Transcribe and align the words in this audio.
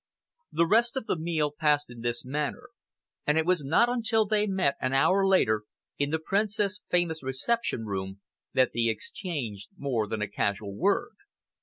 The 0.51 0.65
rest 0.65 0.97
of 0.97 1.05
the 1.05 1.15
meal 1.15 1.51
passed 1.51 1.91
in 1.91 2.01
this 2.01 2.25
manner, 2.25 2.69
and 3.27 3.37
it 3.37 3.45
was 3.45 3.63
not 3.63 3.87
until 3.87 4.25
they 4.25 4.47
met, 4.47 4.73
an 4.81 4.93
hour 4.93 5.27
later, 5.27 5.61
in 5.99 6.09
the 6.09 6.17
Princess' 6.17 6.81
famous 6.89 7.21
reception 7.21 7.85
room, 7.85 8.19
that 8.51 8.71
they 8.73 8.87
exchanged 8.87 9.67
more 9.77 10.07
than 10.07 10.23
a 10.23 10.27
casual 10.27 10.75
word. 10.75 11.17